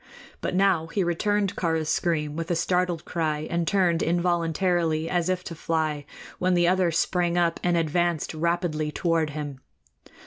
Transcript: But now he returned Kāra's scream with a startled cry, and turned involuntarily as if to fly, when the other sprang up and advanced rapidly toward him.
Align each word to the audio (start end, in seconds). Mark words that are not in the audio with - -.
But 0.41 0.55
now 0.55 0.87
he 0.87 1.03
returned 1.03 1.55
Kāra's 1.55 1.87
scream 1.87 2.35
with 2.35 2.49
a 2.49 2.55
startled 2.55 3.05
cry, 3.05 3.45
and 3.51 3.67
turned 3.67 4.01
involuntarily 4.01 5.07
as 5.07 5.29
if 5.29 5.43
to 5.43 5.53
fly, 5.53 6.05
when 6.39 6.55
the 6.55 6.67
other 6.67 6.89
sprang 6.89 7.37
up 7.37 7.59
and 7.61 7.77
advanced 7.77 8.33
rapidly 8.33 8.91
toward 8.91 9.29
him. 9.29 9.59